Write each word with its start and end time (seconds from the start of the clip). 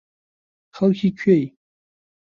خەڵکی 0.75 1.09
کوێی؟ 1.19 1.45